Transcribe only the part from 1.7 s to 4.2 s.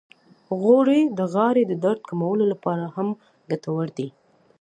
درد کمولو لپاره هم ګټورې دي.